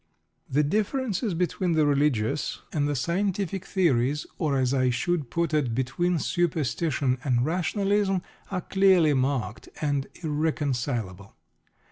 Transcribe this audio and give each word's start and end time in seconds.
The 0.49 0.63
differences 0.63 1.35
between 1.35 1.73
the 1.73 1.85
religious 1.85 2.63
and 2.73 2.87
the 2.89 2.95
scientific 2.95 3.63
theories, 3.67 4.25
or, 4.39 4.57
as 4.57 4.73
I 4.73 4.89
should 4.89 5.29
put 5.29 5.53
it, 5.53 5.75
between 5.75 6.17
superstition 6.17 7.19
and 7.23 7.45
rationalism, 7.45 8.23
are 8.49 8.61
clearly 8.61 9.13
marked 9.13 9.69
and 9.79 10.07
irreconcilable. 10.23 11.35